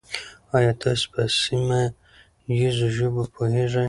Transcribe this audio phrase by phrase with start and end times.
[0.57, 1.81] آیا تاسو په سیمه
[2.57, 3.79] ییزو ژبو پوهېږئ؟